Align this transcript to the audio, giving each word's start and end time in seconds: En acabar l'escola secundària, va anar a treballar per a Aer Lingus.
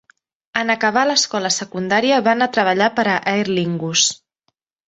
En 0.61 0.71
acabar 0.75 1.03
l'escola 1.09 1.51
secundària, 1.57 2.19
va 2.29 2.33
anar 2.33 2.49
a 2.51 2.55
treballar 2.57 2.91
per 2.99 3.07
a 3.13 3.21
Aer 3.35 3.47
Lingus. 3.55 4.09